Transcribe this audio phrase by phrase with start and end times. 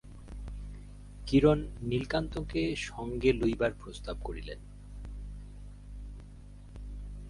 [1.27, 4.59] কিরণ নীলকান্তকে সঙ্গে লইবার প্রস্তাব করিলেন।